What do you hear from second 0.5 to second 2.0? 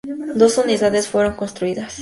unidades fueron construidas.